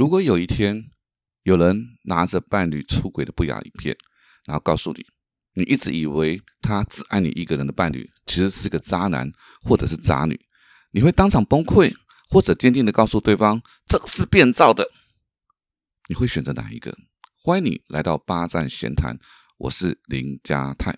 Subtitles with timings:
[0.00, 0.82] 如果有一天
[1.42, 3.94] 有人拿着伴侣出轨的不雅影片，
[4.46, 5.04] 然后告诉你，
[5.52, 10.40] 你一直以为他只爱你一个人的伴侣，其实是个渣男或者是渣女，
[10.92, 11.92] 你会当场崩溃，
[12.30, 14.90] 或者坚定的告诉对方这是变造的？
[16.08, 16.96] 你会选择哪一个？
[17.36, 19.18] 欢迎你来到八站闲谈，
[19.58, 20.96] 我是林家泰。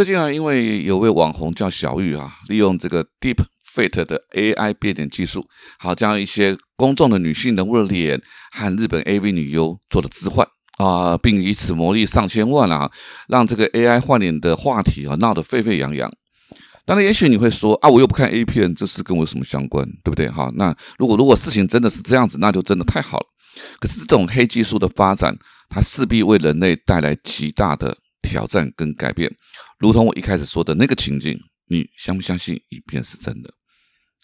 [0.00, 3.36] 最近啊，因为有位网红叫小玉啊，利用这个 Deep
[3.74, 5.46] Fate 的 AI 变脸技术，
[5.78, 8.18] 好将一些公众的女性人物的脸
[8.50, 12.90] 和日本 AV 女优做了置换啊，并以此牟利上千万啊，
[13.28, 16.10] 让这个 AI 换脸的话题啊闹得沸沸扬扬。
[16.86, 20.30] 当然，也许你会说啊，我又不看 A 片，这事跟我有什么相关，对不对？
[20.30, 23.26] 哈，那如果如果事情真的是这样子，那就真的太好了。
[23.78, 25.36] 可是这种黑技术的发展，
[25.68, 27.98] 它势必为人类带来极大的。
[28.30, 29.28] 挑战跟改变，
[29.80, 31.36] 如同我一开始说的那个情境，
[31.66, 33.52] 你相不相信影片是真的？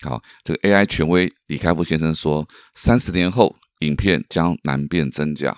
[0.02, 5.56] 好，这个 AI 权威李开复先生说，三十年后影片将难辨真假，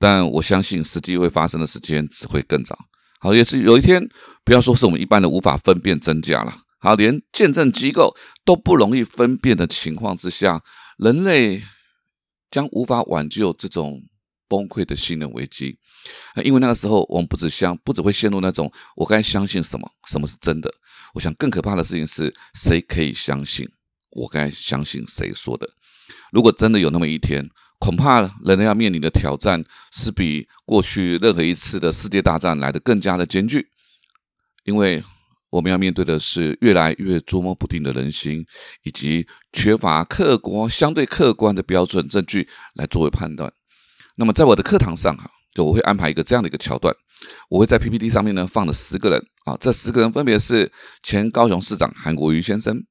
[0.00, 2.76] 但我相信实际会发生的时间只会更早。
[3.20, 4.02] 好，也是有一天，
[4.44, 10.60] 不要说是我们一般人无法分辨真假了，好，连见证机构都不容易分辨的情况之下，
[10.98, 11.62] 人类
[12.50, 14.02] 将无法挽救这种。
[14.48, 15.78] 崩溃的信任危机，
[16.44, 20.72] 因为那个时候我们不只相，不只会陷入那种我该相信什么，什么是真的。
[21.14, 23.68] 我想更可怕的事情是谁可以相信，
[24.10, 25.68] 我该相信谁说的。
[26.30, 33.68] 如果真的有那么一天，恐怕人类要面临的挑战是比过去任何一次的世界大战来的更加的艰巨，
[34.64, 35.02] 因为
[35.50, 38.44] 我们要面对的是越来越捉摸不定的人心，
[38.82, 43.52] 以及缺乏客观、相对客观的标准证据来作为判断。
[44.18, 46.94] 那么在我的课堂上哈，就我会安排一个这样的一个桥段，
[47.50, 50.72] 我会在 PPT 上面呢放了十个人啊，这十个人分别是
[51.02, 52.82] 前高雄市长韩国瑜先生、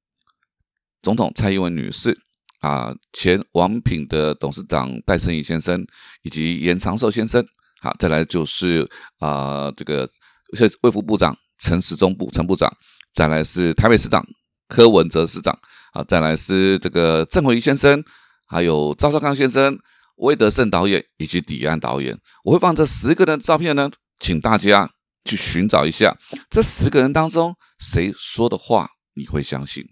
[1.01, 2.15] 总统蔡英文女士
[2.61, 5.83] 啊，前王品的董事长戴胜义先生
[6.21, 7.43] 以及严长寿先生，
[7.81, 8.87] 好，再来就是
[9.17, 10.07] 啊这个
[10.53, 12.71] 是卫福部长陈时中部陈部长，
[13.15, 14.23] 再来是台北市长
[14.67, 15.57] 柯文哲市长，
[15.93, 18.03] 啊，再来是这个郑慧仪先生，
[18.47, 19.75] 还有赵少康先生。
[20.15, 24.89] 魏德胜导演以及李安导演，我会放这十个人的照片呢，请大家
[25.23, 26.17] 去寻找一下
[26.49, 29.83] 这十个人当中谁说的话你会相信。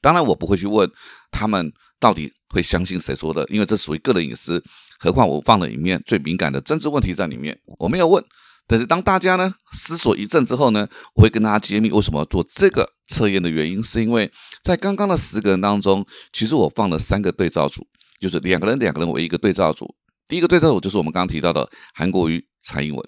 [0.00, 0.90] 当然，我不会去问
[1.30, 4.62] 他们到底会相信谁说的，因为这属于个人隐私。
[5.00, 8.24] 何况我放了里面最敏感的政治问题在里面，我没有问。
[8.66, 14.30] 但是当大家呢思索一阵之后呢，我会跟大家揭秘为什么做这个测验的原因，是因为
[14.62, 17.86] 在刚刚的十个人当中，其实我放了三个对照组。
[18.18, 19.94] 就是两个人，两个人为一个对照组。
[20.26, 23.02] 第一个对照组就是我们刚刚提到的韩国瑜、蔡英文；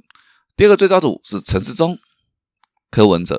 [0.56, 1.98] 第二个对照组是陈世忠、
[2.91, 3.37] 柯文哲；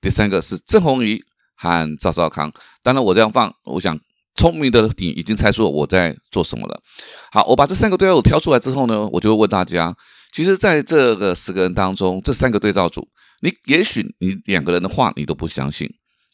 [0.00, 1.22] 第三个是郑红怡
[1.54, 2.52] 和赵少康。
[2.82, 3.96] 当然，我这样放，我想
[4.34, 6.82] 聪明的你已经猜出我在做什么了。
[7.30, 9.96] 好，我把这三个对照组挑出来之后呢，我就会问大家：
[10.32, 13.08] 其实，在这个十个人当中，这三个对照组，
[13.42, 15.88] 你也许你两个人的话你都不相信，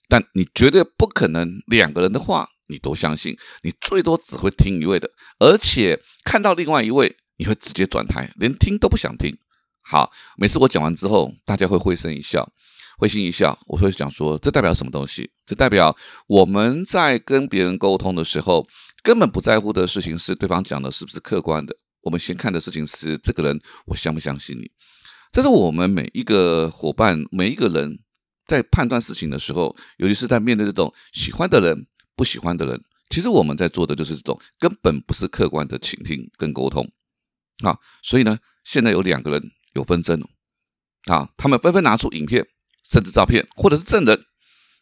[0.08, 2.48] 但你绝对不可能两个人的话。
[2.68, 9.36] 你都相信，你最多只会听一位的，而且看到另外一位，你会直接转台，连听都不想听。
[9.82, 12.52] 好，每次我讲完之后，大家会会心一笑，
[12.98, 13.56] 会心一笑。
[13.68, 15.30] 我会讲说，这代表什么东西？
[15.46, 15.96] 这代表
[16.26, 18.66] 我们在跟别人沟通的时候，
[19.04, 21.76] 根本不在乎的事情是对方讲的是不是客观的。
[22.02, 24.68] 我们先看的事情是这个人，我相不相信你？
[25.30, 28.00] 这是我们每一个伙伴，每一个人
[28.48, 31.86] 在判断事情的时候，尤其是在面对这种喜欢的人。
[32.16, 36.90] 不喜欢的人，其实我们在做的就是这种根本不是客观的倾听跟沟通
[37.62, 37.76] 啊。
[38.02, 39.42] 所以呢，现在有两个人
[39.74, 40.20] 有纷争
[41.04, 42.44] 啊，他们纷纷拿出影片、
[42.90, 44.18] 甚至照片或者是证人。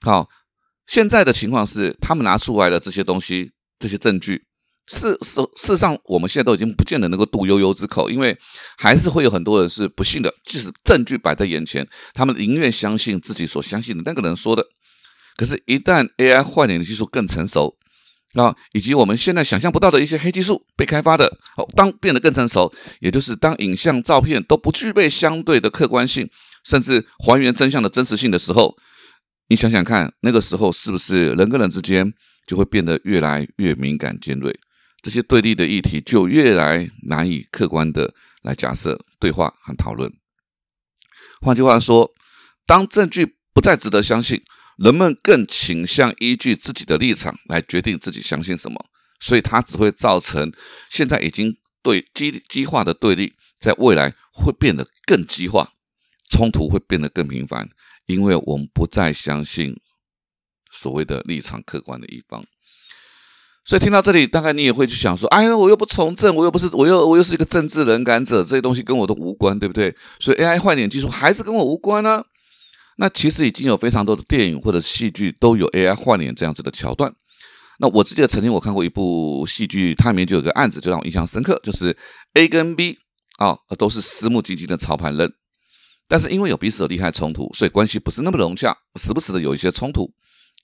[0.01, 0.29] 好，
[0.87, 4.47] 现在的情况是，他们拿出来的这些东西、这些证据，
[4.87, 8.39] 事事事实上，我们现在都已经不见得能够渡悠悠之口，因为
[8.79, 14.65] 还是会有很多人是不信的，即使证据摆在眼前，他们宁愿相信自己所相信的那个人说的。
[15.37, 17.77] 可是，一旦 AI 换脸的技术更成熟，
[18.35, 26.31] 啊，以及我们现在想象不到的一些黑技术被开发的，哦，当变得更成熟，也就是当影像、照片都不具备相对的客观性，
[26.65, 28.77] 甚至还原真相的真实性的时候，
[29.49, 32.13] 你想想看，那个时候是不是人跟人之间
[32.47, 34.57] 就会变得越来越敏感尖锐？
[35.03, 40.13] 这些对立的议题就越来难以客观的来假设、对话和讨论。
[41.41, 42.13] 换句话说，
[42.65, 44.41] 当证据不再值得相信。
[44.77, 48.87] 人们更倾向依据自己的立场来决定自己相信什么，
[49.21, 50.53] 所以它只会造成
[50.91, 55.73] 现在已经对激激化的对立，在未来会变得更激化，
[56.31, 57.69] 冲突会变得更频繁，
[58.07, 59.77] 因为我们不再相信
[60.73, 62.45] 所谓的立场客观的一方。
[63.67, 72.23] 所以听到这里，大概你也会去想说：“哎呀，我又不从政，我又不是，我又我又是一个政治人感者，这些东西跟我都无关，对不对？”所以 AI 换脸技术还是跟我无关呢。
[72.97, 77.13] 那其实已经有非常多的电影或者戏剧都有 AI 换脸这样子的桥段。
[77.81, 81.97] 那我记得曾经我看过一部戏剧，它里面就有个案子，就让我印象深刻，就是
[82.35, 82.99] A 跟 B
[83.39, 85.33] 啊都是私募基金的操盘人，
[86.07, 90.13] 但是因为有彼此的利害冲突，所以关系不是那么融洽，时不时的有一些冲突。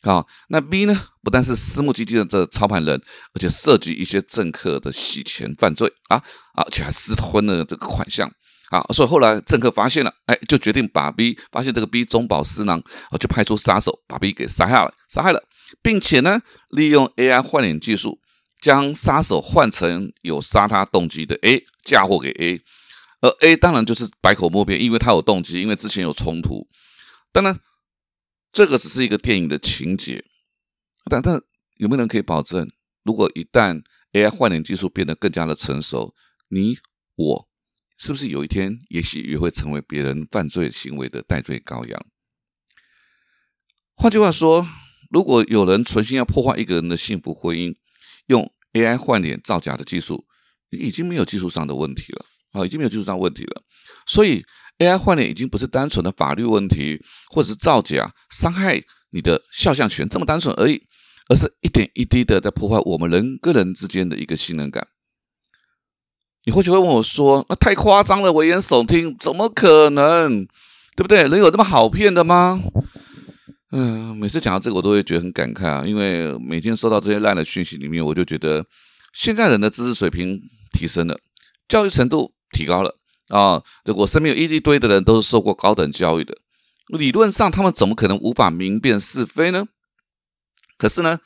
[0.03, 0.99] 啊，那 B 呢？
[1.23, 2.99] 不但是私募基金的这操盘人，
[3.35, 6.17] 而且涉及一些政客的洗钱犯罪啊，
[6.55, 8.31] 而且还私吞了这个款项
[8.70, 15.43] 啊，所以后来政客发现了，哎，就决定把 B 发现这个 B 中饱私囊，啊，就派出杀手把 B 给杀害了，杀害了，
[15.82, 16.40] 并且呢，
[16.70, 18.19] 利用 AI 换脸技术，
[18.61, 22.62] 将杀手换成有杀他动机的 A，嫁祸给 A，
[23.20, 26.67] 而 A 当然就是百口莫辩，因为他有动机，因为之前有冲突，
[27.32, 27.56] 当然。
[28.52, 30.25] 这个只是一个电影的情节，
[31.08, 31.40] 但但
[31.76, 32.69] 有没有人可以保证，
[33.05, 33.81] 如果一旦
[34.12, 36.12] AI 换脸技术变得更加的成熟，
[36.49, 36.76] 你
[37.14, 37.49] 我
[38.00, 42.06] 是不是有一天也许也会成为别人犯罪行为的代罪羔羊？
[43.94, 44.67] 换句话说，
[45.11, 47.75] 如果有人存心要破坏一个人的幸福婚姻，
[48.26, 50.25] 用 AI 换脸造假的技术，
[50.70, 53.62] 已经没有技术上的问题了啊，已经没有技术上问题了，
[54.06, 54.44] 所以。
[54.81, 60.81] AI 换脸已经不是单纯的法律问题，或者是造假伤害你的肖像权这么单纯而已，
[61.29, 64.88] 而是一点一滴的在破坏我们人跟人之间的一个信任感。
[66.44, 70.46] 你或许会问我说：“那太夸张了，危言耸听，怎么可能？
[70.96, 71.22] 对不对？
[71.28, 72.62] 人有这么好骗的吗？”
[73.72, 78.66] 嗯，每次讲到这个，我都会觉得很感慨啊，因为每天收到这些烂的讯息里面，我就觉得
[79.12, 80.40] 现在人的知识水平
[80.72, 81.16] 提升了，
[81.69, 82.96] 教育程度提高了。
[83.28, 83.62] 啊，
[83.94, 86.34] 我身边有一堆的人都是受过高等教育的，
[86.88, 89.66] 理论上他们怎么可能无法明辨是非呢？
[90.76, 91.19] 可是呢，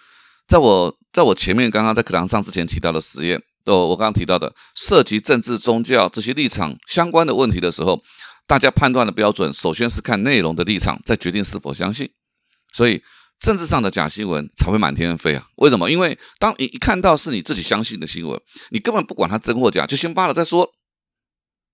[0.46, 8.02] 在我在我前面刚刚在课堂上之前提到的实验，哦，我刚刚提到的涉及政治、宗教这些立场相关的问题的时候，
[8.46, 12.10] 大家判断的标准首先是看内容的立场，再决定是否相信。
[12.72, 13.02] 所以
[13.40, 15.46] 政治上的假新闻才会满天飞啊！
[15.56, 15.90] 为什么？
[15.90, 18.40] 因为当你一看到是你自己相信的新闻，
[18.70, 20.70] 你根本不管它真或假，就先扒了再说。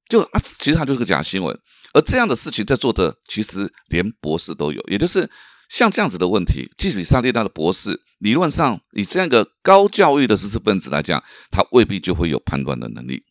[0.08, 1.56] 就啊，其实它就是个假新闻，
[1.92, 5.28] 而这样的事情在做的，其实连博士都有，也就是
[5.70, 13.22] 像这样子的问题，即使你上帝大的博士，理论上以这样一个高教育的知识分子来讲，他未必就会有判断的能力。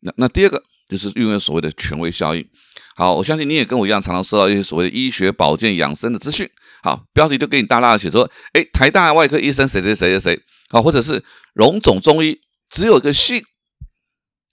[0.00, 2.46] 那那第二个就是运用所谓的权威效应。
[2.94, 6.48] 好，我相信你也跟我一样，常常收到一些所谓的医学保健养生的资讯。
[6.82, 12.38] 好，标题就给你大大的写说，哎，台大外科医生谁谁谁谁谁，好，或者是荣总中医，
[12.70, 13.42] 只有一个姓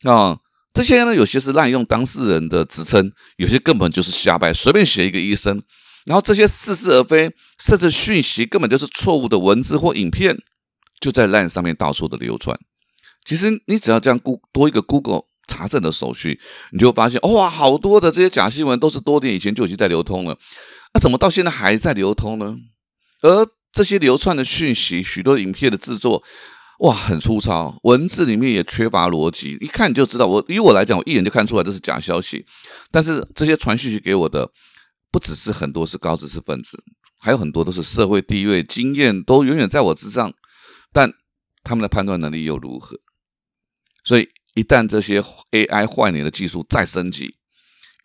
[0.03, 0.39] 啊。
[0.73, 5.61] 这些呢，有些是滥用当事人的职称，有些根本就是瞎掰，随便写一个医生。
[6.05, 10.37] 然后这些似是而非，甚至讯息根本就是错误的文字或影片，
[10.99, 12.57] 就在 LINE 上面到处的流传。
[13.25, 16.39] 其实你只要这样估多一个 Google 查证的手续，
[16.71, 20.37] 你就发现，哇，好多的这些假新闻都是多年以前就已经在流通了。
[20.93, 22.55] 那怎么到现在还在流通呢？
[23.21, 26.21] 而这些流窜的讯息，许多影片的制作。
[26.79, 30.25] 哇，很粗糙，文字里面也缺乏逻辑，一看你就知道。
[30.27, 32.45] 我以我来讲，我一眼就看出来这是假消息。
[32.91, 34.49] 但是这些传讯息给我的，
[35.13, 36.83] 不只是很多是高知识分子，
[37.19, 40.33] 还有很多都是社会地位、经验都远远在我之上，
[40.91, 41.13] 但
[41.63, 42.99] 他们的判断能力又如何？
[44.03, 47.37] 所以一旦这些 AI 换脸的技术再升级，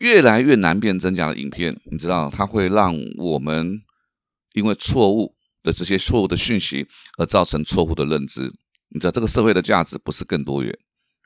[0.01, 3.81] 越来越难辨真假的影片，你知道，它会让我们
[4.53, 5.35] 因为错误。
[5.61, 6.87] 的这些错误的讯息
[7.19, 8.43] 而造成错误的认知，
[8.91, 10.73] 你知道这个社会的价值不是更多元，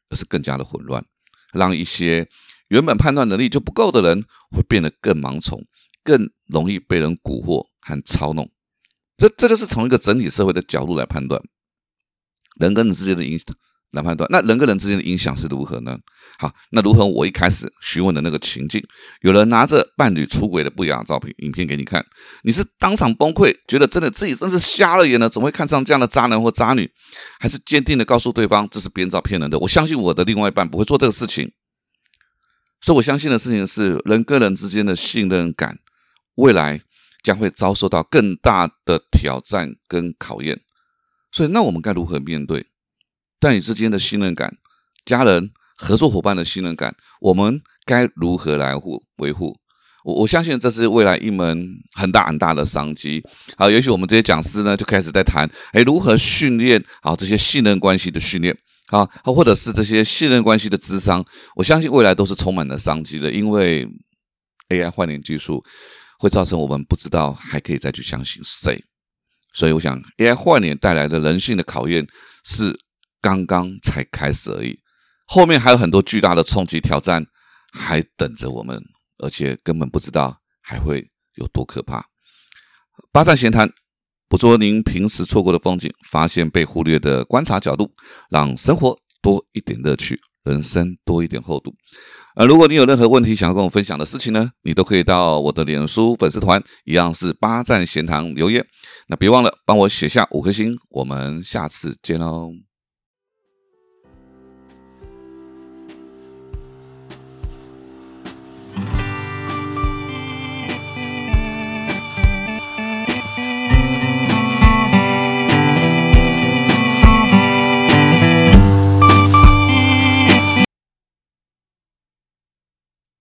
[0.09, 1.05] 而是更加的混乱，
[1.53, 2.27] 让一些
[2.69, 5.63] 原本判断能力就不够的人会变得更盲从，
[6.03, 8.51] 更容易被人蛊惑和操弄。
[9.17, 11.41] 这这就是从一个整体社会的角度来判断
[12.59, 13.47] 人跟人之间的影响。
[13.93, 15.99] 来判断，那人跟人之间的影响是如何呢？
[16.39, 17.05] 好，那如何？
[17.05, 18.83] 我一开始询问的那个情境，
[19.21, 22.03] 有人拿着伴侣出轨的不雅照片、影片给你看，
[22.43, 26.91] 你是当场崩溃，觉得真的自己真是瞎了眼了，怎么会看上这样的渣男或渣女？
[27.39, 29.59] 还是坚定的告诉对方这是编造骗人的？
[29.59, 31.53] 我相信我的另外一半不会做这个事情。
[32.81, 35.79] 所以我相信的事情是，人跟人之间的信任感，
[36.37, 36.81] 未来
[37.23, 40.61] 将会遭受到更大的挑战跟考验。
[41.31, 42.67] 所以，那我们该如何面对？
[43.41, 44.57] 但你之间的信任感，
[45.05, 49.59] 家人、合作伙伴的信任感，我们该如何来护维护？
[50.05, 53.25] 我我相信这是未来一门很大很大的商机。
[53.57, 58.57] 好，也许我们这些讲师呢就开始在谈，哎，如何训练好这些信任关系的训练，
[58.89, 61.25] 啊，或者是这些信任关系的智商。
[61.55, 63.89] 我相信未来都是充满了商机的，因为
[64.69, 65.65] AI 换脸技术
[66.23, 68.85] 会造成我们不知道还可以再去相信谁。
[69.53, 72.07] 所以，我想 AI 换脸带来的人性的考验
[72.45, 72.73] 是
[73.21, 74.79] 刚刚才开始而已，
[75.27, 77.27] 后面还有很多巨大的冲击挑战
[77.73, 78.81] 还等着我们。
[79.19, 82.05] 而且根本不知道还会有多可怕。
[83.13, 83.71] 八站闲谈，
[84.29, 87.93] 捕捉您平时错过的风景，发现被忽略的观察角度，
[88.31, 91.75] 让生活多一点乐趣，人生多一点厚度。
[92.35, 98.65] 呃，如果你有任何问题想要跟我分享的事情呢，你都可以到我的脸书粉丝团，一样是八站闲谈留言。
[99.09, 102.72] 那别忘了帮我写下五颗星，我们下次见喽。